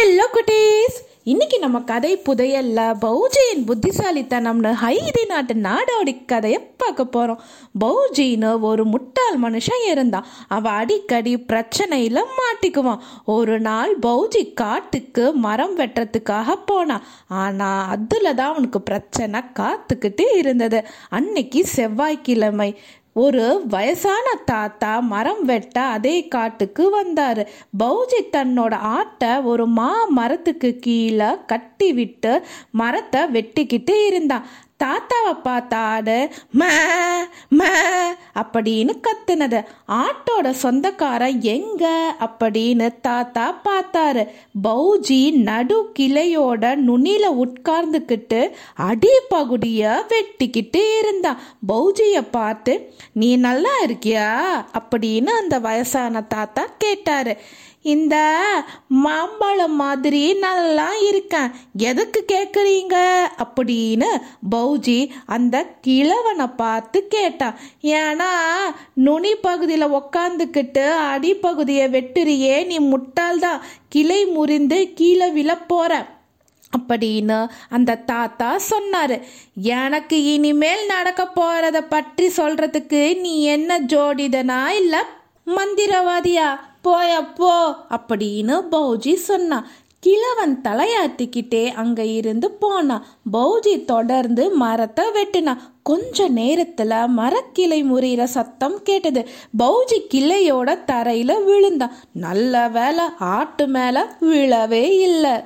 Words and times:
Hello 0.00 0.26
குட்டீஸ். 0.34 0.98
இன்னைக்கு 1.30 1.56
நம்ம 1.58 1.78
கதை 1.88 2.10
புதையல்ல. 2.26 2.80
பௌஜியின் 3.00 3.64
புத்திசாலித்தனம்னு 3.68 4.70
ஹைதி 4.82 5.22
நாட்டு 5.26 5.54
நாடோடி 5.54 6.12
கதையை 6.26 6.60
பார்க்க 6.76 7.04
போகிறோம் 7.04 7.40
பௌஜின்னு 7.80 8.60
ஒரு 8.60 8.84
முட்டாள் 8.84 9.36
மனுஷன் 9.42 9.84
இருந்தான். 9.90 10.26
அவன் 10.48 10.72
அடிக்கடி 10.72 11.34
பிரச்சனையில் 11.50 12.20
மாட்டிக்குவான். 12.38 13.02
ஒரு 13.24 13.60
நாள் 13.60 13.92
பௌஜி 13.98 14.42
காட்டுக்கு 14.54 15.32
மரம் 15.46 15.76
வெட்டுறதுக்காக 15.78 16.56
போனான் 16.64 17.04
ஆனால் 17.28 17.88
அதில் 17.88 18.34
தான் 18.34 18.52
அவனுக்கு 18.52 18.80
பிரச்சனை 18.80 19.40
காத்துக்கிட்டு 19.60 20.26
இருந்தது. 20.36 20.80
அன்னைக்கு 21.10 21.62
செவ்வாய்க்கிழமை. 21.76 22.70
ஒரு 23.14 23.62
வயசான 23.68 24.26
தாத்தா 24.44 25.00
மரம் 25.00 25.44
வெட்ட 25.44 25.80
அதே 25.80 26.28
காட்டுக்கு 26.28 26.90
வந்தார். 26.90 27.48
பௌஜி 27.78 28.20
தன்னோட 28.32 28.74
ஆட்டை 28.74 29.38
ஒரு 29.38 29.66
மா 29.66 30.04
மரத்துக்கு 30.04 30.78
கீழே 30.78 31.30
கட்டி 31.46 31.92
விட்டு 31.92 32.42
மரத்தை 32.70 33.20
வெட்டிக்கிட்டு 33.32 34.06
இருந்தான். 34.06 34.46
தாத்தாவை 34.84 35.40
பார்த்த 35.42 35.76
ஆடு 35.76 36.30
ம 36.58 36.62
ம 37.58 37.64
அப்படின்னு 38.34 39.00
கத்துனது. 39.00 39.64
ஆட்டோட 39.88 40.50
சொந்தக்காரன் 40.50 41.42
எங்க? 41.42 42.14
அப்படின்னு 42.20 43.00
தாத்தா 43.00 43.60
பார்த்தாரு. 43.64 44.28
பௌஜி 44.64 45.32
நடு 45.32 45.92
கிளையோட 45.98 46.76
நுனியில 46.86 47.42
உட்கார்ந்துக்கிட்டு 47.44 48.50
அடிப்பகுதிய 48.76 49.94
வெட்டிக்கிட்டு 50.08 50.98
இருந்தான் 50.98 51.38
பௌஜிய 51.68 52.24
பார்த்து 52.30 52.94
நீ 53.12 53.36
நல்லா 53.36 53.70
இருக்கியா? 53.86 54.28
அப்படின்னு 54.78 55.26
அந்த 55.26 55.58
வயசான 55.58 56.22
தாத்தா 56.22 56.66
கேட்டாரு. 56.78 57.36
இந்த 57.82 58.16
மாம்பழம் 58.88 59.74
மாதிரி 59.74 60.34
நல்லா 60.34 60.96
இருக்கேன். 60.96 61.50
எதுக்கு 61.76 62.24
கேட்குறீங்க 62.32 62.96
அப்படின்னு 63.44 64.06
பௌஜி 64.50 65.08
அந்த 65.26 65.66
கிழவனை 65.80 66.46
பார்த்து 66.56 67.08
கேட்டான் 67.08 67.58
ஏன்னா 67.82 68.30
நுனி 68.94 69.34
பகுதியில் 69.34 69.92
உக்காந்துக்கிட்டு 69.92 70.84
அடிப்பகுதியை 71.14 71.88
வெட்டுறியே 71.96 72.66
நீ 72.66 72.78
முட்டாள்தான் 72.78 73.60
கிளை 73.88 74.24
முறிந்து 74.24 74.92
கீழே 74.94 75.28
விழ 75.28 75.56
போற. 75.56 76.06
அப்படின்னு 76.78 77.50
அந்த 77.68 77.94
தாத்தா 77.94 78.58
சொன்னார். 78.58 79.20
எனக்கு 79.54 80.24
இனிமேல் 80.24 80.86
நடக்க 80.86 81.28
போகிறத 81.36 81.86
பற்றி 81.88 82.26
சொல்கிறதுக்கு 82.26 83.20
நீ 83.20 83.42
என்ன 83.42 83.78
ஜோடிதனா 83.78 84.66
இல்லை 84.68 84.98
மந்திரவாதியா? 85.46 86.68
போயப்போ 86.84 87.76
அப்படின்னு 87.90 88.56
பௌஜி 88.70 89.14
சொன்னான் 89.14 89.68
கிழவன் 90.00 90.60
தலையாட்டிக்கிட்டே 90.64 91.72
அங்க 91.72 92.04
இருந்து 92.04 92.50
போனான் 92.50 93.06
பௌஜி 93.32 93.84
தொடர்ந்து 93.84 94.50
மரத்தை 94.50 95.04
வெட்டினான் 95.14 95.60
கொஞ்ச 95.82 96.28
நேரத்துல 96.30 96.92
மரக்கிளை 97.16 97.80
முறிகிற 97.84 98.24
சத்தம் 98.24 98.82
கேட்டது. 98.82 99.28
பௌஜி 99.58 99.98
கிளையோட 100.14 100.78
தரையில 100.86 101.44
விழுந்தான் 101.44 101.96
நல்ல 102.12 102.68
வேலை 102.68 103.04
ஆட்டு 103.18 103.66
மேல 103.66 104.16
விழவே 104.20 104.84
இல்லை. 105.00 105.36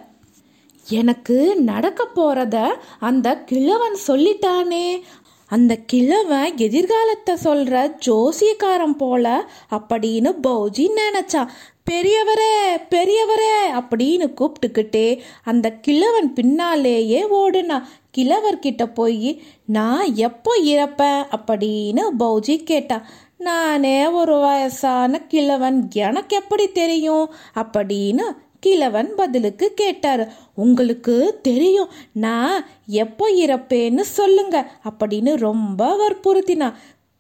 எனக்கு 0.89 1.57
நடக்க 1.57 2.07
போறத 2.15 2.75
அந்த 3.01 3.37
கிழவன் 3.39 3.97
சொல்லிட்டானே. 4.07 5.01
அந்த 5.47 5.77
கிழவன் 5.77 6.57
எதிர்காலத்தை 6.57 7.35
சொல்ற 7.45 7.95
ஜோசியக்காரன் 8.07 8.97
போல 8.97 9.51
அப்படின்னு 9.71 10.35
பௌஜி 10.47 10.89
நினைச்சான் 10.97 11.49
பெரியவரே 11.91 12.77
பெரியவரே 12.91 13.57
அப்படின்னு 13.73 14.35
கூப்பிட்டுக்கிட்டே 14.41 15.21
அந்த 15.45 15.71
கிழவன் 15.71 16.33
பின்னாலேயே 16.33 17.23
ஓடுனான் 17.23 17.83
கிழவர்கிட்ட 18.19 18.95
போய் 18.95 19.43
நான் 19.67 20.15
எப்போ 20.17 20.61
இறப்பேன்? 20.65 21.25
அப்படின்னு 21.37 22.03
பௌஜி 22.19 22.63
கேட்டான் 22.63 23.07
நானே 23.39 24.07
ஒரு 24.07 24.41
வயசான 24.41 25.21
கிழவன் 25.21 25.91
எனக்கு 25.95 26.37
எப்படி 26.37 26.73
தெரியும்? 26.73 27.35
அப்படின்னு 27.55 28.23
கிழவன் 28.65 29.11
பதிலுக்கு 29.17 29.67
கேட்டார். 29.75 30.23
உங்களுக்கு 30.55 31.17
தெரியும் 31.43 31.91
நான் 32.13 32.67
எப்போ 32.87 33.27
இறப்பேன்னு 33.45 34.05
சொல்லுங்க 34.19 34.57
அப்படின்னு 34.89 35.33
ரொம்ப 35.37 35.81
வற்புறுத்தினா. 36.03 36.69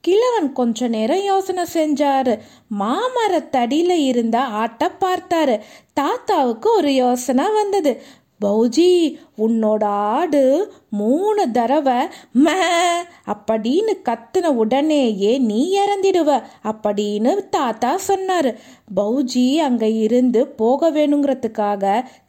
கிழவன் 0.00 0.48
கொஞ்ச 0.52 0.88
நேரம் 0.88 1.22
யோசனை 1.22 1.64
செஞ்சாரு. 1.72 2.34
மாமரத்தடியில 2.80 3.92
இருந்த 4.04 4.38
ஆட்டை 4.62 4.88
பார்த்தாரு. 5.00 5.56
தாத்தாவுக்கு 5.92 6.68
ஒரு 6.76 6.94
யோசனை 6.94 7.44
வந்தது. 7.52 7.92
பௌஜி 8.44 8.90
உன்னோட 9.44 9.84
ஆடு 10.16 10.42
மூணு 10.98 11.44
தடவை 11.50 11.96
ம 12.44 12.52
அப்படின்னு 13.32 13.92
கத்துன 14.08 14.50
உடனேயே 14.62 15.32
நீ 15.48 15.60
இறந்திடுவ 15.82 16.30
அப்படின்னு 16.70 17.32
தாத்தா 17.56 17.90
சொன்னார். 18.08 18.50
பௌஜி 18.98 19.44
அங்கே 19.66 19.88
இருந்து 20.06 20.40
போக 20.60 20.90
வேணுங்கிறதுக்காக 20.90 21.84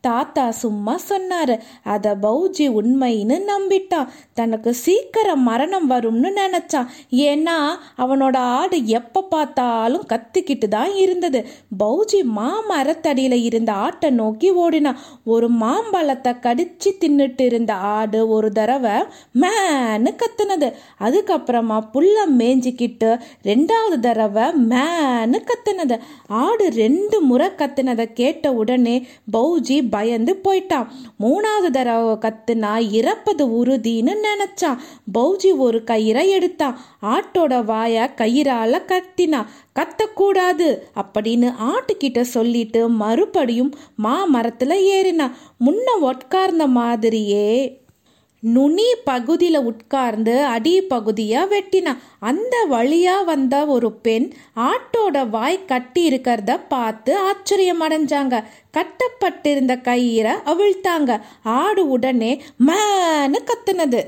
தாத்தா 0.08 0.46
சும்மா 0.62 0.96
சொன்னார். 1.10 1.54
அதை 1.94 2.12
பௌஜி 2.26 2.66
உண்மைன்னு 2.80 3.38
நம்பிட்டான். 3.52 4.10
தனக்கு 4.34 4.74
சீக்கிரம் 4.84 5.44
மரணம் 5.50 5.88
வரும்னு 5.92 6.32
நினச்சான். 6.42 6.90
ஏன்னா 7.30 7.58
அவனோட 8.04 8.38
ஆடு 8.60 8.80
எப்போ 9.00 9.24
பார்த்தாலும் 9.36 10.08
கத்திக்கிட்டு 10.14 10.70
தான் 10.78 10.94
இருந்தது. 10.96 11.42
பௌஜி 11.84 12.22
மாமரத்தடியில் 12.40 13.38
இருந்த 13.50 13.72
ஆட்டை 13.86 14.12
நோக்கி 14.22 14.52
ஓடினான். 14.66 15.02
ஒரு 15.36 15.50
மாம்பழம் 15.64 16.04
பழத்தை 16.06 16.34
கடிச்சு 16.34 16.90
தின்னுட்டு 17.00 17.42
இருந்த 17.42 17.74
ஆடு 17.74 18.30
ஒரு 18.30 18.52
தடவை 18.52 18.92
மேன்னு 19.40 20.16
கத்துனது. 20.16 20.74
அதுக்கப்புறமா 21.00 21.78
புல்ல 21.94 22.26
மேய்ஞ்சிக்கிட்டு 22.38 23.20
ரெண்டாவது 23.44 24.00
தடவை 24.02 24.44
மேன்னு 24.44 25.44
கத்துனது. 25.46 26.00
ஆடு 26.28 26.70
ரெண்டு 26.70 27.22
முறை 27.22 27.48
கத்துனதை 27.48 28.14
கேட்ட 28.14 28.54
உடனே 28.54 29.08
பௌஜி 29.34 29.88
பயந்து 29.90 30.42
போயிட்டான். 30.44 30.88
மூணாவது 31.20 31.70
தடவை 31.72 32.16
கத்துனா 32.16 32.92
இறப்பது 32.92 33.48
உறுதின்னு 33.48 34.16
நினைச்சான். 34.28 34.78
பௌஜி 35.14 35.58
ஒரு 35.58 35.82
கயிறை 35.86 36.30
எடுத்தான். 36.30 36.80
ஆட்டோட 37.02 37.64
வாய 37.66 38.10
கயிறால 38.18 38.82
கத்தினான் 38.92 39.46
கத்தக்கூடாது 39.80 40.68
அப்படின்னு 40.96 41.54
ஆட்டுக்கிட்ட 41.70 42.22
சொல்லிட்டு 42.22 42.90
மறுபடியும் 42.90 43.74
மா 43.96 44.26
மரத்தில் 44.26 44.78
ஏறினான் 44.96 45.36
முன்ன 45.66 45.98
உட்கார்ந்த 46.00 46.68
மாதிரியே 46.68 47.84
நுனி 48.40 48.86
பகுதியில் 49.04 49.60
உட்கார்ந்து 49.60 50.44
அடி 50.46 50.82
பகுதியாக 50.82 51.60
வெட்டினான் 51.60 51.98
அந்த 52.20 52.66
வழியாக 52.68 53.24
வந்த 53.24 53.66
ஒரு 53.66 53.92
பெண் 53.92 54.34
ஆட்டோட 54.56 55.30
வாய் 55.30 55.66
கட்டி 55.66 56.10
இருக்கிறத 56.10 56.60
பார்த்து 56.68 57.18
ஆச்சரியம் 57.18 57.82
அடைஞ்சாங்க. 57.82 58.44
கட்டப்பட்டிருந்த 58.72 59.76
கயிறை 59.76 60.36
அவிழ்த்தாங்க. 60.46 61.22
ஆடு 61.44 61.90
உடனே 61.90 62.42
மேனு 62.68 63.40
கத்துனது. 63.46 64.04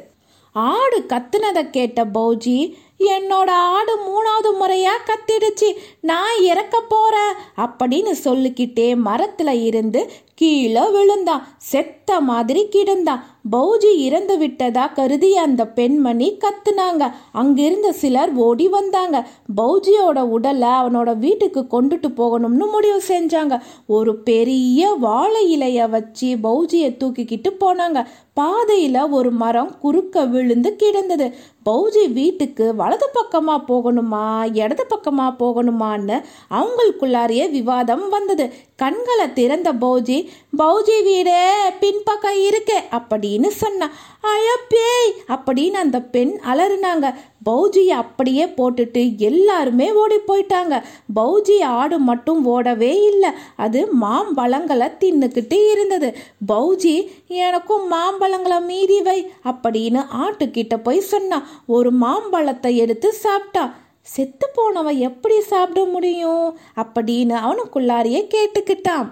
ஆடு 0.52 1.06
கத்துனதை 1.08 1.70
கேட்ட 1.70 2.06
பௌஜி 2.06 2.74
என்னோட 3.00 3.50
ஆடு 3.50 3.98
மூணாவது 3.98 4.52
முறையா 4.60 4.92
கத்திடுச்சு. 5.06 5.76
நான் 6.00 6.42
இறக்க 6.42 6.82
போறேன். 6.90 7.34
அப்படின்னு 7.58 8.12
சொல்லிக்கிட்டே 8.12 8.96
மரத்துல 9.06 9.64
இருந்து 9.64 10.12
கீழே 10.38 10.90
விழுந்தான் 10.90 11.48
செத்த 11.58 12.20
மாதிரி 12.20 12.68
கிடந்தான் 12.72 13.24
பௌஜி 13.52 13.92
இறந்து 13.96 14.38
விட்டதா 14.38 14.88
கருதி 14.88 15.38
அந்த 15.38 15.68
பெண்மணி 15.68 16.38
கத்துனாங்க. 16.38 17.12
அங்கிருந்த 17.32 17.92
சிலர் 17.92 18.34
ஓடி 18.34 18.68
வந்தாங்க. 18.68 19.28
பௌஜியோட 19.58 20.20
உடலை 20.20 20.68
அவனோட 20.68 21.18
வீட்டுக்கு 21.18 21.62
கொண்டுட்டு 21.62 22.08
போகணும்னு 22.10 22.72
முடிவு 22.72 23.02
செஞ்சாங்க. 23.08 23.60
ஒரு 23.88 24.16
பெரிய 24.16 24.96
வாழை 25.00 25.58
இலைய 25.58 25.90
வச்சு 25.90 26.38
பௌஜியை 26.44 26.98
தூக்கிக்கிட்டு 26.98 27.52
போனாங்க. 27.60 28.06
பாதையில 28.36 29.10
ஒரு 29.10 29.32
மரம் 29.32 29.80
குறுக்க 29.80 30.26
விழுந்து 30.26 30.76
கிடந்தது. 30.76 31.34
பௌஜி 31.66 32.14
வீட்டுக்கு 32.14 32.76
வலது 32.76 33.10
பக்கமா 33.16 33.64
போகணுமா 33.68 34.56
இடது 34.56 34.88
பக்கமா 34.90 35.36
போகணுமான்னு 35.40 36.22
அவங்களுக்குள்ளாரிய 36.50 37.50
விவாதம் 37.50 38.10
வந்தது. 38.10 38.54
கண்களை 38.76 39.34
திறந்த 39.34 39.74
பௌஜி 39.74 40.27
பௌஜி 40.58 41.04
வீடே 41.04 41.50
பின்பக்கம் 41.80 42.46
இருக்கு 42.46 42.82
அப்படின்னு 42.92 43.48
சொன்னான் 43.48 43.92
அழப்பேய் 44.22 45.12
அப்படின்னு 45.28 45.72
அந்த 45.72 46.02
பெண் 46.02 46.40
அலறுனாங்க. 46.46 47.14
பௌஜியை 47.46 47.96
அப்படியே 48.04 48.46
போட்டுட்டு 48.46 49.18
எல்லாருமே 49.18 49.92
ஓடி 49.92 50.16
போயிட்டாங்க. 50.28 50.84
பௌஜி 51.16 51.62
ஆடு 51.62 52.00
மட்டும் 52.00 52.48
ஓடவே 52.48 53.04
இல்லை. 53.04 53.30
அது 53.56 53.88
மாம்பழங்களை 54.02 54.92
தின்னுக்கிட்டு 55.00 55.72
இருந்தது. 55.72 56.18
பௌஜி 56.48 57.12
எனக்கும் 57.28 57.92
மாம்பழங்களை 57.92 58.66
மீதி 58.66 59.02
வை 59.02 59.32
அப்படின்னு 59.46 60.06
ஆட்டுக்கிட்ட 60.14 60.78
போய் 60.84 61.00
சொன்னான் 61.00 61.48
ஒரு 61.68 61.92
மாம்பழத்தை 61.92 62.78
எடுத்து 62.78 63.14
சாப்பிட்டா. 63.14 63.74
செத்து 64.02 64.48
போனவன் 64.56 64.98
எப்படி 64.98 65.42
சாப்பிட 65.42 65.86
முடியும்? 65.86 66.58
அப்படின்னு 66.76 67.36
அவனுக்குள்ளாரியே 67.48 68.28
கேட்டுக்கிட்டான். 68.34 69.12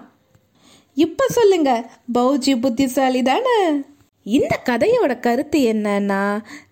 இப்போ 0.96 1.24
சொல்லுங்க 1.28 1.70
பௌஜி 2.14 2.60
புத்திசாலி 2.60 3.22
தானே 3.22 3.58
இந்த 4.26 4.60
கதையோட 4.64 5.20
கருத்து 5.20 5.58
என்னன்னா 5.72 6.22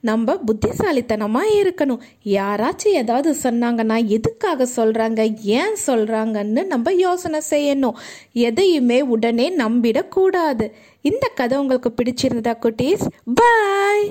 நம்ம 0.01 0.37
புத்திசாலித்தனமாக 0.47 1.53
இருக்கணும். 1.63 2.01
யாராச்சும் 2.25 2.97
ஏதாவது 3.03 3.37
சொன்னாங்கன்னா 3.43 4.07
எதுக்காக 4.07 4.67
சொல்கிறாங்க 4.77 5.21
ஏன் 5.59 5.77
சொல்கிறாங்கன்னு 5.87 6.67
நம்ம 6.67 6.93
யோசனை 6.93 7.41
செய்யணும். 7.51 7.99
எதையுமே 8.33 9.01
உடனே 9.03 9.57
நம்பிடக்கூடாது. 9.57 10.69
இந்த 11.03 11.27
கதை 11.35 11.59
உங்களுக்கு 11.59 11.93
பிடிச்சிருந்ததா 11.99 12.55
குட்டீஸ்? 12.65 13.07
பாய்! 13.35 14.07